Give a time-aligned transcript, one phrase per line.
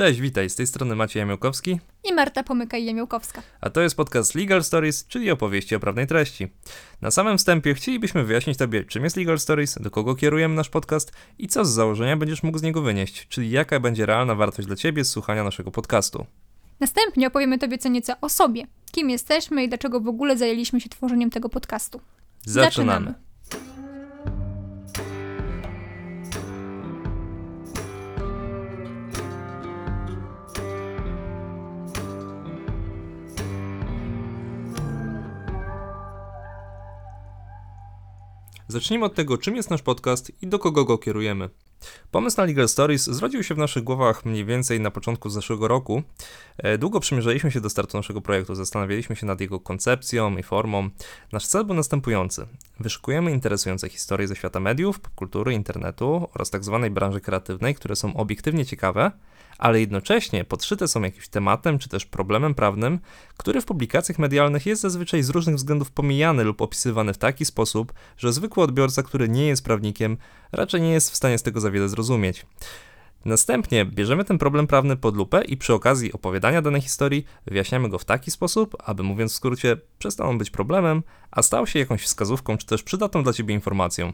[0.00, 3.42] Cześć, witaj, z tej strony Maciej Jamiołkowski, i Marta Pomykaj-Jemiołkowska.
[3.60, 6.48] a to jest podcast Legal Stories, czyli opowieści o prawnej treści.
[7.00, 11.12] Na samym wstępie chcielibyśmy wyjaśnić Tobie, czym jest Legal Stories, do kogo kierujemy nasz podcast
[11.38, 14.76] i co z założenia będziesz mógł z niego wynieść, czyli jaka będzie realna wartość dla
[14.76, 16.26] Ciebie z słuchania naszego podcastu.
[16.80, 20.88] Następnie opowiemy Tobie co nieco o sobie, kim jesteśmy i dlaczego w ogóle zajęliśmy się
[20.88, 22.00] tworzeniem tego podcastu.
[22.46, 23.14] Zaczynamy.
[38.70, 41.48] Zacznijmy od tego, czym jest nasz podcast i do kogo go kierujemy.
[42.10, 46.02] Pomysł na Legal Stories zrodził się w naszych głowach mniej więcej na początku zeszłego roku.
[46.58, 50.90] E, Długo przymierzaliśmy się do startu naszego projektu, zastanawialiśmy się nad jego koncepcją i formą.
[51.32, 52.46] Nasz cel był następujący.
[52.80, 58.16] Wyszukujemy interesujące historie ze świata mediów, popkultury, internetu oraz tak zwanej branży kreatywnej, które są
[58.16, 59.10] obiektywnie ciekawe,
[59.58, 62.98] ale jednocześnie podszyte są jakimś tematem czy też problemem prawnym,
[63.36, 67.92] który w publikacjach medialnych jest zazwyczaj z różnych względów pomijany lub opisywany w taki sposób,
[68.16, 70.16] że zwykły odbiorca, który nie jest prawnikiem,
[70.52, 72.46] raczej nie jest w stanie z tego za wiele zrozumieć.
[73.24, 77.98] Następnie bierzemy ten problem prawny pod lupę i przy okazji opowiadania danej historii wyjaśniamy go
[77.98, 82.02] w taki sposób, aby mówiąc w skrócie, przestał on być problemem, a stał się jakąś
[82.02, 84.12] wskazówką czy też przydatną dla Ciebie informacją.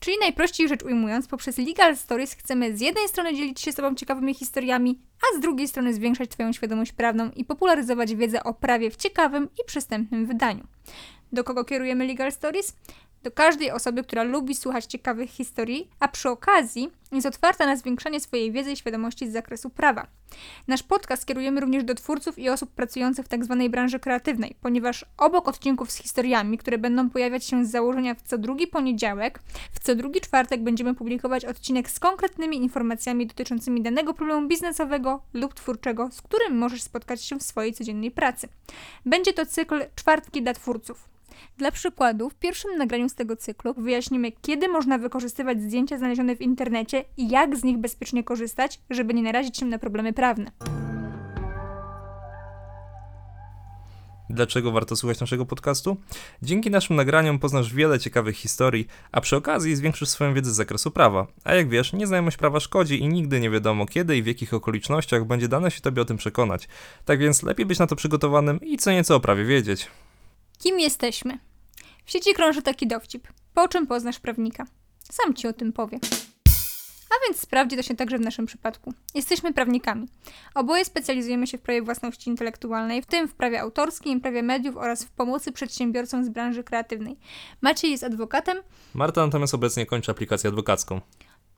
[0.00, 3.94] Czyli najprościej rzecz ujmując, poprzez Legal Stories chcemy z jednej strony dzielić się z Tobą
[3.94, 8.90] ciekawymi historiami, a z drugiej strony zwiększać Twoją świadomość prawną i popularyzować wiedzę o prawie
[8.90, 10.66] w ciekawym i przystępnym wydaniu.
[11.32, 12.76] Do kogo kierujemy Legal Stories?
[13.22, 18.20] Do każdej osoby, która lubi słuchać ciekawych historii, a przy okazji jest otwarta na zwiększanie
[18.20, 20.06] swojej wiedzy i świadomości z zakresu prawa.
[20.68, 23.66] Nasz podcast kierujemy również do twórców i osób pracujących w tzw.
[23.70, 28.38] branży kreatywnej, ponieważ obok odcinków z historiami, które będą pojawiać się z założenia w co
[28.38, 29.40] drugi poniedziałek,
[29.72, 35.54] w co drugi czwartek będziemy publikować odcinek z konkretnymi informacjami dotyczącymi danego problemu biznesowego lub
[35.54, 38.48] twórczego, z którym możesz spotkać się w swojej codziennej pracy.
[39.06, 41.11] Będzie to cykl Czwartki dla twórców.
[41.56, 46.40] Dla przykładu, w pierwszym nagraniu z tego cyklu wyjaśnimy, kiedy można wykorzystywać zdjęcia znalezione w
[46.40, 50.50] internecie i jak z nich bezpiecznie korzystać, żeby nie narazić się na problemy prawne.
[54.32, 55.96] Dlaczego warto słuchać naszego podcastu?
[56.42, 60.90] Dzięki naszym nagraniom poznasz wiele ciekawych historii, a przy okazji zwiększysz swoją wiedzę z zakresu
[60.90, 61.26] prawa.
[61.44, 65.24] A jak wiesz, nieznajomość prawa szkodzi i nigdy nie wiadomo kiedy i w jakich okolicznościach
[65.24, 66.68] będzie dane się tobie o tym przekonać.
[67.04, 69.88] Tak więc lepiej być na to przygotowanym i co nieco o prawie wiedzieć.
[70.62, 71.38] Kim jesteśmy?
[72.04, 73.28] W sieci krąży taki dowcip.
[73.54, 74.66] Po czym poznasz prawnika?
[75.10, 75.98] Sam ci o tym powie.
[77.10, 78.94] A więc sprawdzi to się także w naszym przypadku.
[79.14, 80.08] Jesteśmy prawnikami.
[80.54, 85.04] Oboje specjalizujemy się w prawie własności intelektualnej, w tym w prawie autorskim, prawie mediów oraz
[85.04, 87.16] w pomocy przedsiębiorcom z branży kreatywnej.
[87.60, 88.58] Maciej jest adwokatem,
[88.94, 91.00] Marta natomiast obecnie kończy aplikację adwokacką.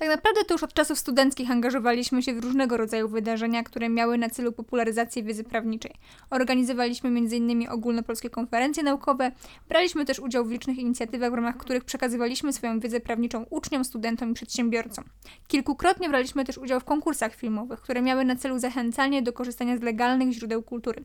[0.00, 4.18] Tak naprawdę to już od czasów studenckich angażowaliśmy się w różnego rodzaju wydarzenia, które miały
[4.18, 5.94] na celu popularyzację wiedzy prawniczej.
[6.30, 7.68] Organizowaliśmy m.in.
[7.68, 9.32] ogólnopolskie konferencje naukowe,
[9.68, 14.30] braliśmy też udział w licznych inicjatywach, w ramach których przekazywaliśmy swoją wiedzę prawniczą uczniom, studentom
[14.30, 15.04] i przedsiębiorcom.
[15.48, 19.82] Kilkukrotnie braliśmy też udział w konkursach filmowych, które miały na celu zachęcanie do korzystania z
[19.82, 21.04] legalnych źródeł kultury.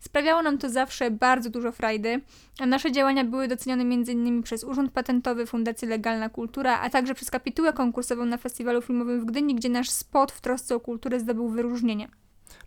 [0.00, 2.20] Sprawiało nam to zawsze bardzo dużo frajdy,
[2.60, 4.42] a nasze działania były docenione m.in.
[4.42, 9.24] przez Urząd Patentowy, Fundację Legalna Kultura, a także przez kapitułę konkursową na festiwalu filmowym w
[9.24, 12.08] Gdyni, gdzie nasz spot w trosce o kulturę zdobył wyróżnienie.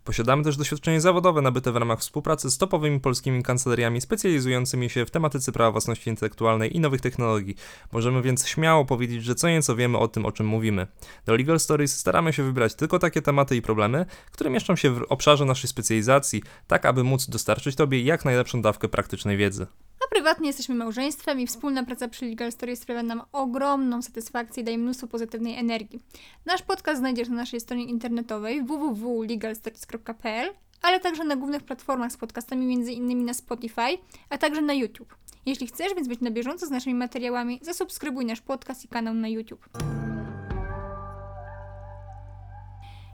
[0.04, 5.10] Posiadamy też doświadczenie zawodowe nabyte w ramach współpracy z topowymi polskimi kancelariami specjalizującymi się w
[5.10, 7.54] tematyce prawa własności intelektualnej i nowych technologii.
[7.92, 10.86] Możemy więc śmiało powiedzieć, że co nieco wiemy o tym, o czym mówimy.
[11.26, 15.02] Do Legal Stories staramy się wybrać tylko takie tematy i problemy, które mieszczą się w
[15.08, 19.66] obszarze naszej specjalizacji, tak aby móc dostarczyć Tobie jak najlepszą dawkę praktycznej wiedzy.
[20.04, 24.64] A prywatnie jesteśmy małżeństwem i wspólna praca przy Legal Story sprawia nam ogromną satysfakcję i
[24.64, 26.00] daje mnóstwo pozytywnej energii.
[26.46, 30.50] Nasz podcast znajdziesz na naszej stronie internetowej www.legalstories.pl,
[30.82, 33.24] ale także na głównych platformach z podcastami, m.in.
[33.24, 35.16] na Spotify, a także na YouTube.
[35.46, 39.28] Jeśli chcesz więc być na bieżąco z naszymi materiałami, zasubskrybuj nasz podcast i kanał na
[39.28, 39.68] YouTube.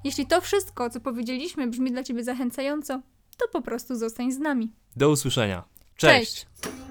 [0.05, 3.01] Jeśli to wszystko, co powiedzieliśmy, brzmi dla Ciebie zachęcająco,
[3.37, 4.73] to po prostu zostań z nami.
[4.97, 5.76] Do usłyszenia.
[5.97, 6.47] Cześć.
[6.61, 6.86] Cześć.